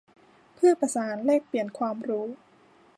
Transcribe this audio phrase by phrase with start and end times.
[0.55, 2.27] เพื่อประสานแลกเปลี่ยนความรู้